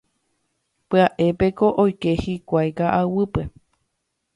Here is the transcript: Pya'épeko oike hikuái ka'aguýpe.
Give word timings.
Pya'épeko 0.89 1.67
oike 1.83 2.11
hikuái 2.23 2.69
ka'aguýpe. 2.77 3.41